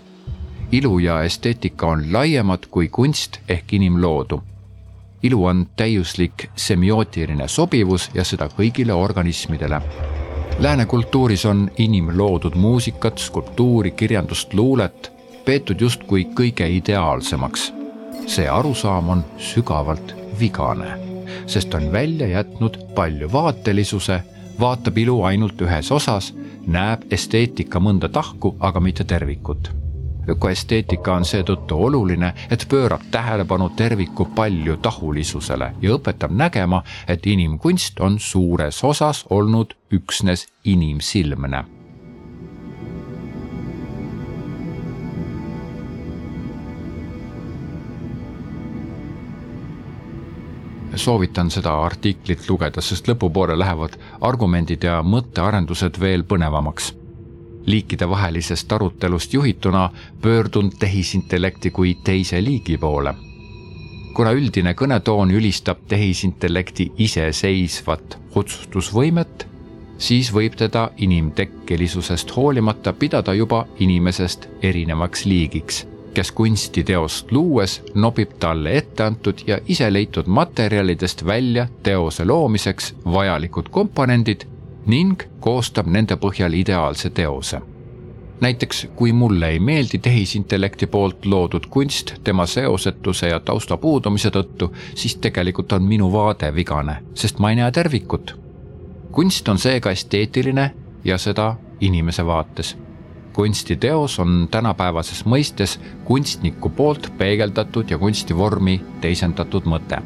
[0.72, 4.42] ilu ja esteetika on laiemad kui kunst ehk inimloodu
[5.24, 9.80] ilu on täiuslik semiootiline sobivus ja seda kõigile organismidele.
[10.58, 15.12] Lääne kultuuris on inimloodud muusikat, skulptuuri, kirjandust, luulet
[15.44, 17.72] peetud justkui kõige ideaalsemaks.
[18.26, 20.98] see arusaam on sügavalt vigane,
[21.46, 24.22] sest on välja jätnud palju vaatelisuse,
[24.60, 26.34] vaatab ilu ainult ühes osas,
[26.66, 29.83] näeb esteetika mõnda tahku, aga mitte tervikut
[30.28, 38.18] ökoesteetika on seetõttu oluline, et pöörab tähelepanu terviku paljutahulisusele ja õpetab nägema, et inimkunst on
[38.18, 41.64] suures osas olnud üksnes inimsilmne.
[50.94, 56.92] Soovitan seda artiklit lugeda, sest lõpupoole lähevad argumendid ja mõttearendused veel põnevamaks
[57.66, 59.90] liikidevahelisest arutelust juhituna
[60.22, 63.14] pöördun tehisintellekti kui teise liigi poole.
[64.14, 69.46] kuna üldine kõnetoon ülistab tehisintellekti iseseisvat otsustusvõimet,
[69.98, 78.76] siis võib teda inimtekkelisusest hoolimata pidada juba inimesest erinevaks liigiks, kes kunstiteost luues nobib talle
[78.78, 84.46] etteantud ja ise leitud materjalidest välja teose loomiseks vajalikud komponendid
[84.86, 87.60] ning koostab nende põhjal ideaalse teose.
[88.40, 94.72] näiteks kui mulle ei meeldi tehisintellekti poolt loodud kunst tema seosetuse ja tausta puudumise tõttu,
[94.94, 98.36] siis tegelikult on minu vaade vigane, sest ma ei näe tervikut.
[99.12, 102.76] kunst on seega esteetiline ja seda inimese vaates
[103.34, 109.98] kunstiteos on tänapäevases mõistes kunstniku poolt peegeldatud ja kunstivormi teisendatud mõte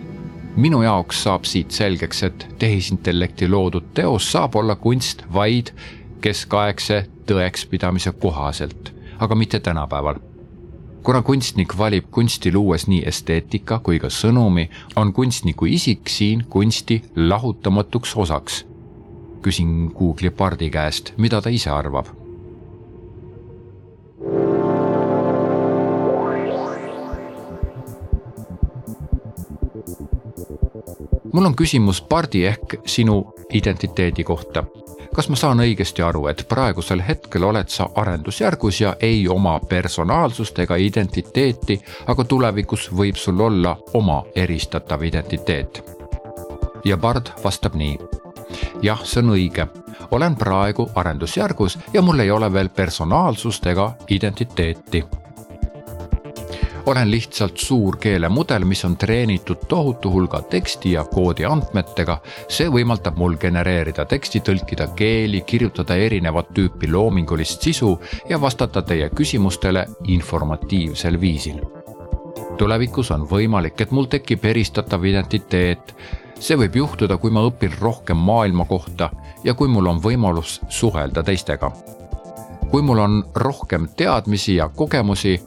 [0.58, 5.70] minu jaoks saab siit selgeks, et tehisintellekti loodud teos saab olla kunst vaid
[6.24, 10.18] keskaegse tõekspidamise kohaselt, aga mitte tänapäeval.
[11.02, 17.02] kuna kunstnik valib kunsti luues nii esteetika kui ka sõnumi, on kunstniku isik siin kunsti
[17.16, 18.66] lahutamatuks osaks.
[19.42, 22.17] küsin Google'i pardi käest, mida ta ise arvab
[31.32, 34.64] mul on küsimus pardi ehk sinu identiteedi kohta.
[35.14, 40.58] kas ma saan õigesti aru, et praegusel hetkel oled sa arendusjärgus ja ei oma personaalsust
[40.58, 45.82] ega identiteeti, aga tulevikus võib sul olla oma eristatav identiteet?
[46.84, 47.98] ja pard vastab nii.
[48.82, 49.66] jah, see on õige,
[50.10, 55.04] olen praegu arendusjärgus ja mul ei ole veel personaalsust ega identiteeti
[56.88, 62.18] olen lihtsalt suur keelemudel, mis on treenitud tohutu hulga teksti ja koodi andmetega.
[62.48, 67.98] see võimaldab mul genereerida teksti, tõlkida keeli, kirjutada erinevat tüüpi loomingulist sisu
[68.28, 71.60] ja vastata teie küsimustele informatiivsel viisil.
[72.58, 75.94] tulevikus on võimalik, et mul tekib eristatav identiteet.
[76.40, 79.10] see võib juhtuda, kui ma õpin rohkem maailma kohta
[79.44, 81.72] ja kui mul on võimalus suhelda teistega
[82.70, 85.40] kui mul on rohkem teadmisi ja kogemusi,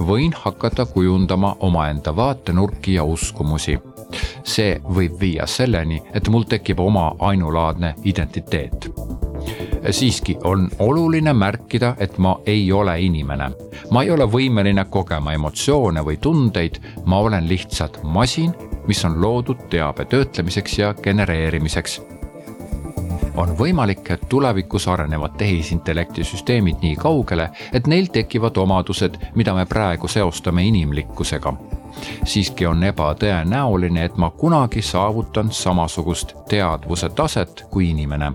[0.00, 3.78] võin hakata kujundama omaenda vaatenurki ja uskumusi.
[4.44, 8.90] see võib viia selleni, et mul tekib oma ainulaadne identiteet.
[9.90, 13.50] siiski on oluline märkida, et ma ei ole inimene.
[13.90, 18.54] ma ei ole võimeline kogema emotsioone või tundeid, ma olen lihtsalt masin,
[18.86, 22.00] mis on loodud teabe töötlemiseks ja genereerimiseks
[23.38, 29.66] on võimalik, et tulevikus arenevad tehisintellekti süsteemid nii kaugele, et neil tekivad omadused, mida me
[29.66, 31.52] praegu seostame inimlikkusega.
[32.24, 38.32] siiski on ebatõenäoline, et ma kunagi saavutan samasugust teadvuse taset kui inimene.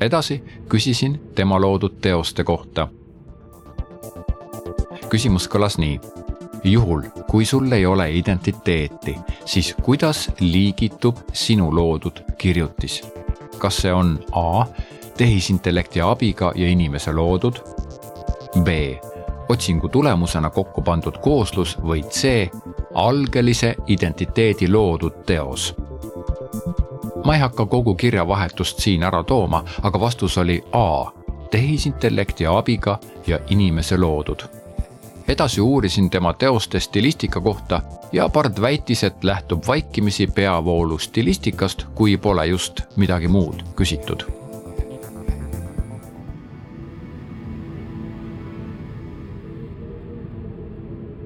[0.00, 2.88] edasi küsisin tema loodud teoste kohta.
[5.10, 6.19] küsimus kõlas nii
[6.64, 13.02] juhul, kui sul ei ole identiteeti, siis kuidas liigitub sinu loodud kirjutis?
[13.58, 14.64] kas see on A
[15.16, 17.54] tehisintellekti abiga ja inimese loodud,
[18.64, 18.68] B
[19.48, 22.48] otsingu tulemusena kokku pandud kooslus või C
[22.94, 25.74] algelise identiteedi loodud teos?
[27.24, 31.10] ma ei hakka kogu kirjavahetust siin ära tooma, aga vastus oli A
[31.50, 34.59] tehisintellekti abiga ja inimese loodud
[35.30, 42.16] edasi uurisin tema teoste stilistika kohta ja Bard väitis, et lähtub vaikimisi peavoolu stilistikast, kui
[42.16, 44.22] pole just midagi muud küsitud.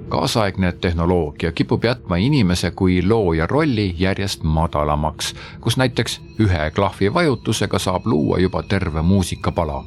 [0.09, 7.79] kaasaegne tehnoloogia kipub jätma inimese kui looja rolli järjest madalamaks, kus näiteks ühe klahvi vajutusega
[7.79, 9.85] saab luua juba terve muusikapala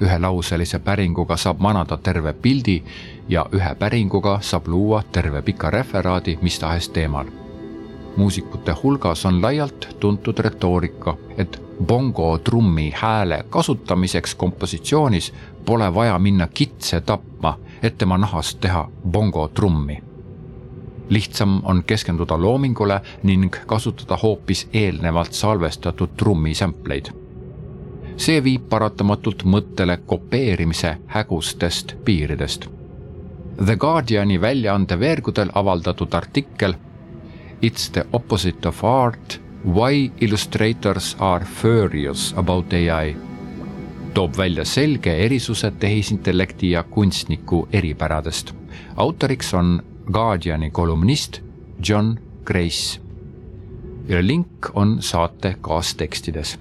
[0.00, 2.82] ühelauselise päringuga saab manada terve pildi
[3.28, 7.26] ja ühe päringuga saab luua terve pika referaadi mis tahes teemal.
[8.16, 15.32] muusikute hulgas on laialt tuntud retoorika, et bongo trummi hääle kasutamiseks kompositsioonis
[15.64, 20.02] pole vaja minna kitse tapma, et tema nahast teha bongo trummi
[21.10, 27.10] lihtsam on keskenduda loomingule ning kasutada hoopis eelnevalt salvestatud trummi sampleid
[28.20, 32.66] see viib paratamatult mõttele kopeerimise hägustest piiridest.
[33.64, 36.74] The Guardiani väljaande veergudel avaldatud artikkel
[37.62, 43.16] It's the opposite of art, why illustrators are furious about ai
[44.14, 48.54] toob välja selge erisuse tehisintellekti ja kunstniku eripäradest.
[48.96, 51.40] autoriks on Guardiani kolumnist
[51.88, 53.00] John Grace
[54.20, 56.58] link on saate kaastekstides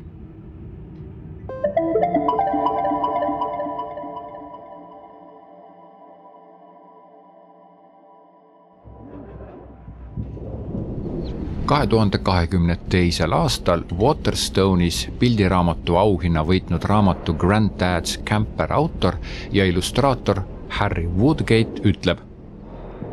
[11.70, 19.16] kahe tuhande kahekümne teisel aastal Waterstone'is pildiraamatu auhinna võitnud raamatu Granddad's Camper autor
[19.52, 22.24] ja illustraator Harry Woodgate ütleb.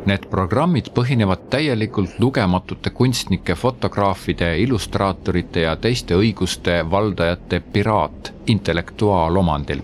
[0.05, 9.83] Need programmid põhinevad täielikult lugematute kunstnike, fotograafide, illustraatorite ja teiste õiguste valdajate piraat intellektuaalomandil.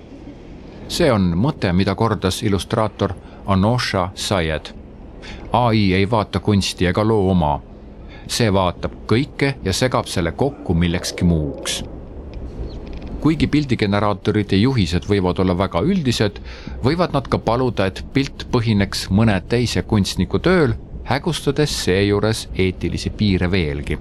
[0.87, 3.13] see on mõte, mida kordas illustraator
[3.45, 4.73] Anosha Sayed.
[5.51, 7.59] ai ei vaata kunsti ega loo oma
[8.27, 11.83] see vaatab kõike ja segab selle kokku millekski muuks.
[13.23, 16.41] kuigi pildigeneraatorite juhised võivad olla väga üldised,
[16.83, 20.73] võivad nad ka paluda, et pilt põhineks mõne teise kunstniku tööl,
[21.07, 23.97] hägustades seejuures eetilisi piire veelgi.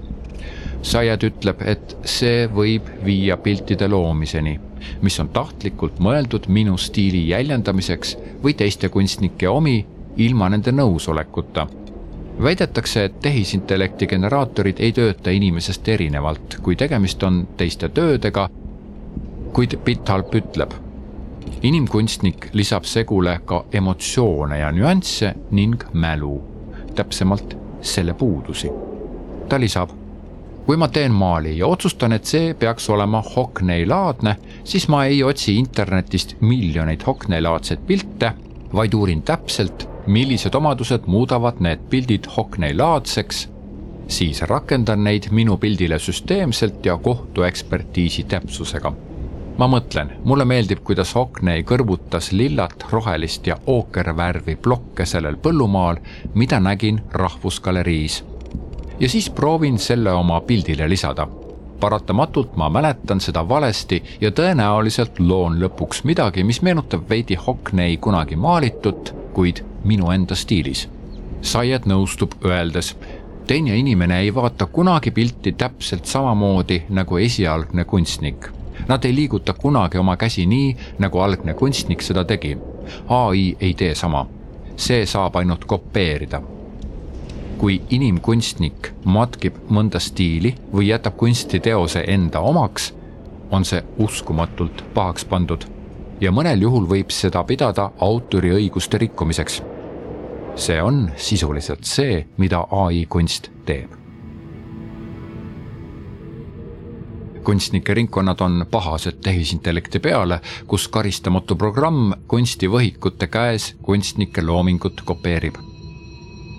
[0.83, 4.57] Sayed ütleb, et see võib viia piltide loomiseni,
[5.01, 9.77] mis on tahtlikult mõeldud minu stiili jäljendamiseks või teiste kunstnike omi
[10.17, 11.67] ilma nende nõusolekuta
[12.41, 18.49] väidetakse, et tehisintellekti generaatorid ei tööta inimesest erinevalt, kui tegemist on teiste töödega,
[19.53, 20.73] kuid Bithalp ütleb,
[21.61, 26.39] inimkunstnik lisab segule ka emotsioone ja nüansse ning mälu,
[26.95, 28.71] täpsemalt selle puudusi.
[29.49, 29.89] ta lisab,
[30.65, 35.57] kui ma teen maali ja otsustan, et see peaks olema Hockney-laadne, siis ma ei otsi
[35.59, 38.33] internetist miljoneid Hockney-laadseid pilte,
[38.73, 43.47] vaid uurin täpselt millised omadused muudavad need pildid Hockney-laadseks
[44.07, 48.93] siis rakendan neid minu pildile süsteemselt ja kohtuekspertiisi täpsusega.
[49.57, 55.97] ma mõtlen, mulle meeldib, kuidas Hockney kõrvutas lillat, rohelist ja ookervärvi plokke sellel põllumaal,
[56.33, 58.23] mida nägin Rahvusgaleriis.
[58.99, 61.27] ja siis proovin selle oma pildile lisada
[61.79, 68.35] paratamatult ma mäletan seda valesti ja tõenäoliselt loon lõpuks midagi, mis meenutab veidi Hockney kunagi
[68.35, 70.87] maalitut, kuid minu enda stiilis.
[71.41, 72.93] Saiet nõustub öeldes,
[73.47, 78.47] teine inimene ei vaata kunagi pilti täpselt samamoodi nagu esialgne kunstnik.
[78.87, 82.57] Nad ei liiguta kunagi oma käsi nii, nagu algne kunstnik seda tegi.
[83.09, 84.25] ai ei tee sama.
[84.75, 86.41] see saab ainult kopeerida.
[87.57, 92.93] kui inimkunstnik matkib mõnda stiili või jätab kunstiteose enda omaks,
[93.51, 95.65] on see uskumatult pahaks pandud
[96.21, 99.61] ja mõnel juhul võib seda pidada autoriõiguste rikkumiseks
[100.55, 104.03] see on sisuliselt see, mida ai kunst teeb.
[107.43, 115.57] kunstnike ringkonnad on pahased tehisintellekti peale, kus karistamatu programm kunstivõhikute käes kunstnike loomingut kopeerib.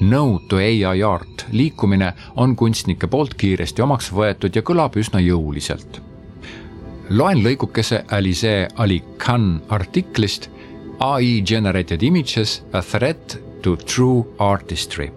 [0.00, 6.02] No to ai art liikumine on kunstnike poolt kiiresti omaks võetud ja kõlab üsna jõuliselt.
[7.10, 10.50] loen lõigukese Alize Ali Khan artiklist
[10.98, 15.12] ai generated images a threat to True Artistry.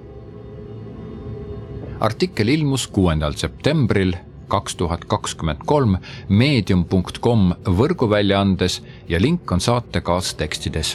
[2.00, 4.14] artikkel ilmus kuuendal septembril
[4.48, 5.98] kaks tuhat kakskümmend kolm
[6.30, 8.80] meedium.com võrguväljaandes
[9.10, 10.93] ja link on saate kaastekstides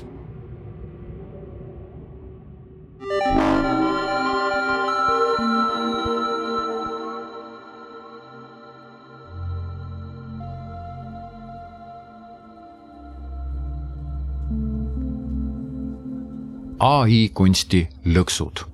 [16.82, 18.64] ai kunsti lõksud.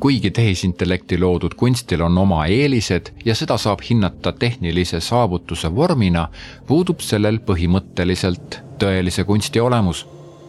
[0.00, 6.28] kuigi tehisintellekti loodud kunstil on oma eelised ja seda saab hinnata tehnilise saavutuse vormina,
[6.66, 10.06] puudub sellel põhimõtteliselt tõelise kunsti olemus.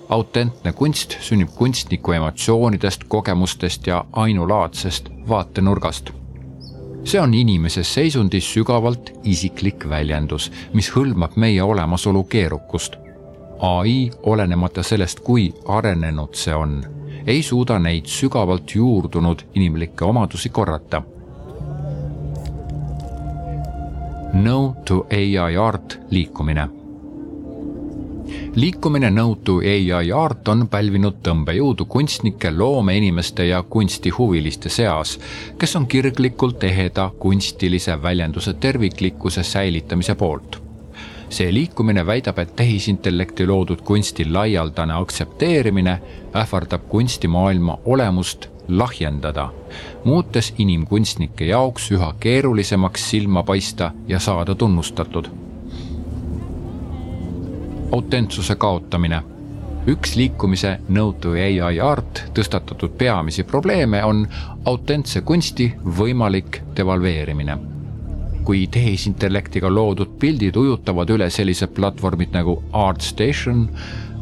[0.09, 6.11] autentne kunst sünnib kunstniku emotsioonidest, kogemustest ja ainulaadsest vaatenurgast
[7.03, 13.02] see on inimese seisundis sügavalt isiklik väljendus, mis hõlmab meie olemasolu keerukust
[13.63, 16.81] ai, olenemata sellest, kui arenenud see on,
[17.27, 21.01] ei suuda neid sügavalt juurdunud inimlikke omadusi korrata.
[24.33, 26.67] No to ai art liikumine
[28.55, 29.11] liikumine
[29.43, 35.19] to ai art on pälvinud tõmbejõudu kunstnike, loomeinimeste ja kunstihuviliste seas,
[35.57, 40.62] kes on kirglikult eheda kunstilise väljenduse terviklikkuse säilitamise poolt
[41.33, 45.99] see liikumine väidab, et tehisintellekti loodud kunsti laialdane aktsepteerimine
[46.35, 49.49] ähvardab kunstimaailma olemust lahjendada,
[50.03, 55.27] muutes inimkunstnike jaoks üha keerulisemaks silma paista ja saada tunnustatud.
[57.91, 59.23] autentsuse kaotamine
[59.87, 64.27] üks liikumise No to ai art tõstatatud peamisi probleeme on
[64.65, 67.72] autentse kunsti võimalik devalveerimine
[68.43, 73.67] kui tehisintellektiga loodud pildid ujutavad üle sellised platvormid nagu ArtStation,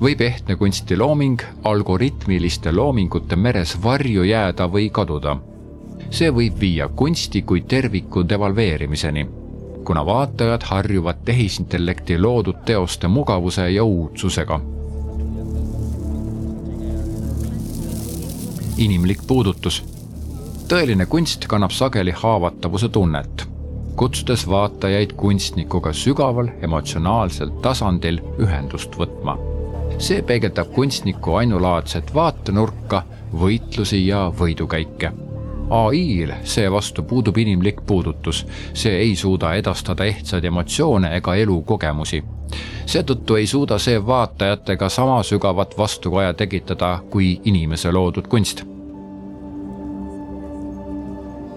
[0.01, 5.38] võib ehtne kunstilooming algoritmiliste loomingute meres varju jääda või kaduda.
[6.11, 9.28] see võib viia kunsti kui terviku devalveerimiseni,
[9.86, 14.61] kuna vaatajad harjuvad tehisintellekti loodud teoste mugavuse ja uudsusega.
[18.78, 19.84] inimlik puudutus
[20.67, 23.51] tõeline kunst kannab sageli haavatavuse tunnet
[23.96, 29.38] kutsudes vaatajaid kunstnikuga sügaval emotsionaalsel tasandil ühendust võtma.
[29.98, 35.12] see peegeldab kunstniku ainulaadset vaatenurka, võitlusi ja võidukäike.
[35.70, 42.24] ai-l seevastu puudub inimlik puudutus, see ei suuda edastada ehtsaid emotsioone ega elukogemusi.
[42.86, 48.70] seetõttu ei suuda see vaatajatega sama sügavat vastukaja tekitada kui inimese loodud kunst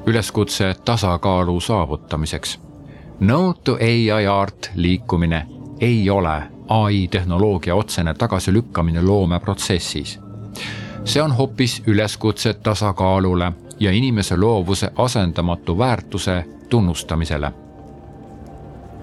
[0.06, 2.60] üleskutse tasakaalu saavutamiseks.
[3.20, 5.46] No to ai art liikumine
[5.80, 10.20] ei ole ai tehnoloogia otsene tagasilükkamine loomeprotsessis.
[11.04, 17.52] see on hoopis üleskutse tasakaalule ja inimese loovuse asendamatu väärtuse tunnustamisele.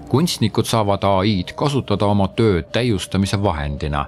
[0.08, 4.06] kunstnikud saavad ai-d kasutada oma töö täiustamise vahendina,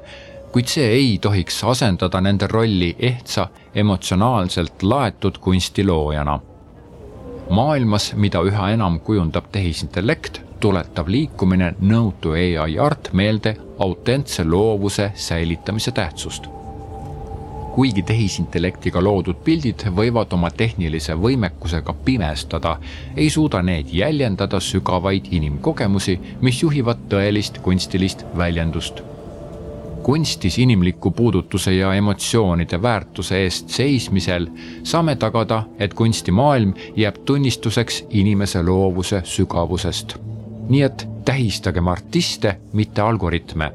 [0.52, 6.40] kuid see ei tohiks asendada nende rolli ehtsa emotsionaalselt laetud kunstiloojana
[7.50, 11.74] maailmas, mida üha enam kujundab tehisintellekt, tuletab liikumine
[12.20, 16.46] to ai art meelde autentse loovuse säilitamise tähtsust.
[17.74, 22.76] kuigi tehisintellektiga loodud pildid võivad oma tehnilise võimekusega pimestada,
[23.16, 29.02] ei suuda need jäljendada sügavaid inimkogemusi, mis juhivad tõelist kunstilist väljendust.
[30.04, 34.46] Kunstis inimliku puudutuse ja emotsioonide väärtuse eest seismisel
[34.82, 40.16] saame tagada, et kunstimaailm jääb tunnistuseks inimese loovuse sügavusest.
[40.68, 43.72] nii et tähistagem artiste, mitte algoritme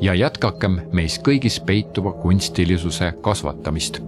[0.00, 4.00] ja jätkakem meis kõigis peituva kunstilisuse kasvatamist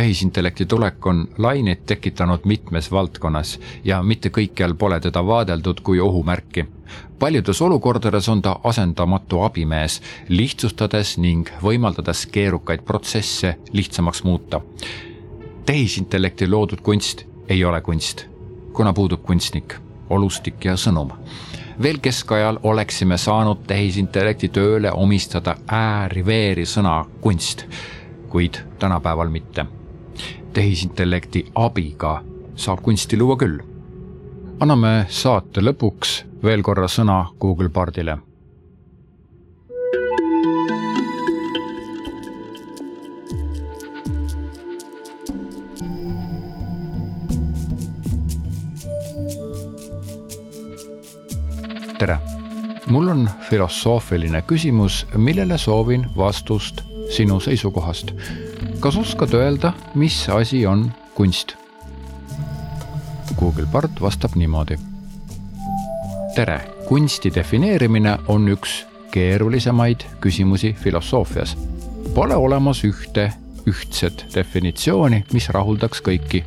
[0.00, 6.64] tehisintellekti tulek on laineid tekitanud mitmes valdkonnas ja mitte kõikjal pole teda vaadeldud kui ohumärki
[7.18, 14.60] paljudes olukordades on ta asendamatu abimees, lihtsustades ning võimaldades keerukaid protsesse lihtsamaks muuta.
[15.66, 18.24] tehisintellekti loodud kunst ei ole kunst,
[18.72, 19.74] kuna puudub kunstnik,
[20.10, 21.12] olustik ja sõnum.
[21.82, 27.66] veel keskajal oleksime saanud tehisintellekti tööle omistada ääri-veeri sõna kunst,
[28.28, 29.66] kuid tänapäeval mitte.
[30.52, 32.20] Tehisintellekti abiga
[32.56, 33.60] saab kunsti luua küll
[34.60, 38.18] anname saate lõpuks veel korra sõna Google Bardile.
[52.00, 52.16] tere,
[52.88, 56.80] mul on filosoofiline küsimus, millele soovin vastust
[57.12, 58.14] sinu seisukohast.
[58.80, 61.56] Kas oskad öelda, mis asi on kunst?
[63.38, 64.78] Google Bard vastab niimoodi
[66.34, 71.56] tere, kunsti defineerimine on üks keerulisemaid küsimusi filosoofias.
[72.14, 73.32] Pole olemas ühte
[73.66, 76.44] ühtset definitsiooni, mis rahuldaks kõiki.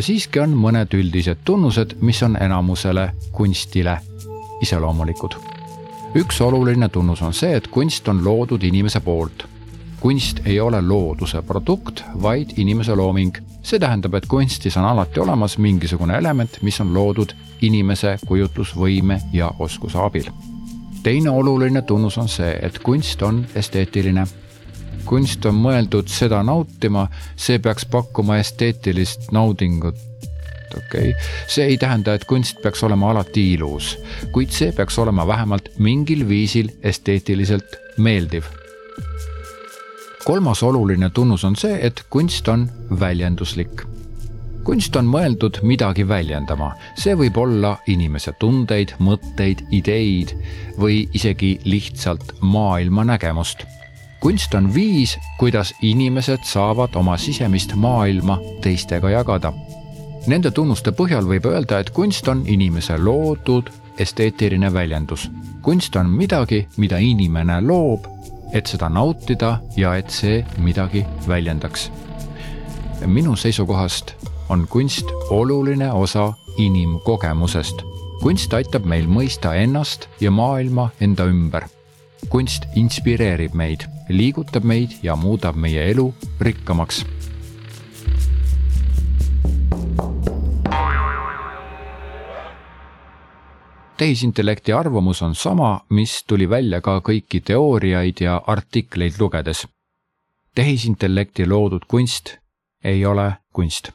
[0.00, 3.98] siiski on mõned üldised tunnused, mis on enamusele kunstile
[4.60, 5.34] iseloomulikud.
[6.14, 9.46] üks oluline tunnus on see, et kunst on loodud inimese poolt.
[10.02, 15.54] Kunst ei ole looduse produkt, vaid inimese looming see tähendab, et kunstis on alati olemas
[15.62, 20.30] mingisugune element, mis on loodud inimese kujutlusvõime ja oskuse abil.
[21.02, 24.26] teine oluline tunnus on see, et kunst on esteetiline.
[25.04, 29.98] kunst on mõeldud seda nautima, see peaks pakkuma esteetilist naudingut
[30.76, 31.14] okei okay.,
[31.46, 33.98] see ei tähenda, et kunst peaks olema alati ilus,
[34.32, 38.50] kuid see peaks olema vähemalt mingil viisil esteetiliselt meeldiv
[40.24, 42.68] kolmas oluline tunnus on see, et kunst on
[43.00, 43.82] väljenduslik.
[44.62, 50.36] kunst on mõeldud midagi väljendama, see võib olla inimese tundeid, mõtteid, ideid
[50.78, 53.64] või isegi lihtsalt maailmanägemust.
[54.20, 59.52] kunst on viis, kuidas inimesed saavad oma sisemist maailma teistega jagada.
[60.26, 65.30] Nende tunnuste põhjal võib öelda, et kunst on inimese loodud esteetiline väljendus.
[65.62, 68.06] kunst on midagi, mida inimene loob
[68.52, 71.90] et seda nautida ja et see midagi väljendaks.
[73.06, 74.14] minu seisukohast
[74.48, 77.82] on kunst oluline osa inimkogemusest.
[78.22, 81.64] kunst aitab meil mõista ennast ja maailma enda ümber.
[82.28, 87.04] kunst inspireerib meid, liigutab meid ja muudab meie elu rikkamaks
[94.02, 99.66] tehisintellekti arvamus on sama, mis tuli välja ka kõiki teooriaid ja artikleid lugedes.
[100.54, 102.34] tehisintellekti loodud kunst
[102.84, 103.92] ei ole kunst.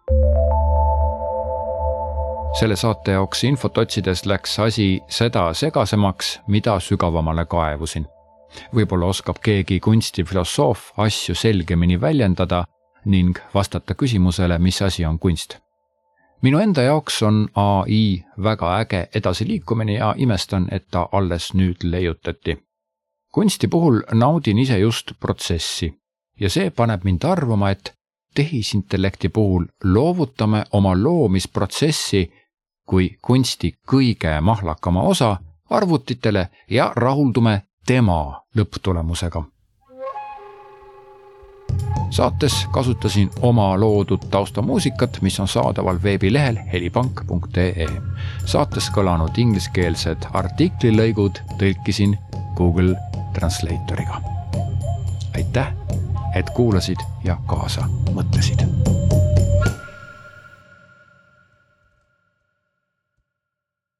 [2.59, 8.07] selle saate jaoks infot otsides läks asi seda segasemaks, mida sügavamale kaevusin.
[8.75, 12.65] võib-olla oskab keegi kunstifilosoof asju selgemini väljendada
[13.05, 15.59] ning vastata küsimusele, mis asi on kunst
[16.41, 22.57] minu enda jaoks on ai väga äge edasiliikumine ja imestan, et ta alles nüüd leiutati.
[23.33, 25.93] kunsti puhul naudin ise just protsessi
[26.39, 27.93] ja see paneb mind arvama, et
[28.35, 32.31] tehisintellekti puhul loovutame oma loomisprotsessi
[32.85, 35.37] kui kunsti kõige mahlakama osa
[35.69, 39.56] arvutitele ja rahuldume tema lõpptulemusega
[42.09, 47.87] saates kasutasin oma loodud taustamuusikat, mis on saadaval veebilehel helipank.ee.
[48.45, 52.17] saates kõlanud ingliskeelsed artiklilõigud tõlkisin
[52.55, 52.95] Google
[53.33, 54.21] Translatoriga.
[55.35, 55.73] aitäh,
[56.35, 58.65] et kuulasid ja kaasa mõtlesid